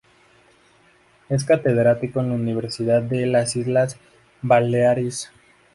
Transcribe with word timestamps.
Es 1.29 1.43
catedrático 1.43 2.21
en 2.21 2.29
la 2.29 2.33
Universidad 2.33 3.03
de 3.03 3.27
las 3.27 3.55
Islas 3.55 3.97
Baleares. 4.41 5.31